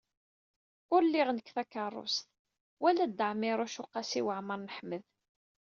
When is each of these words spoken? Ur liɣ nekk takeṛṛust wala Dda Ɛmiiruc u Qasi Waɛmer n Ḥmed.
Ur 0.93 1.01
liɣ 1.05 1.27
nekk 1.31 1.49
takeṛṛust 1.55 2.27
wala 2.81 3.05
Dda 3.11 3.25
Ɛmiiruc 3.33 3.75
u 3.83 3.85
Qasi 3.93 4.21
Waɛmer 4.25 4.59
n 4.61 4.67
Ḥmed. 4.77 5.03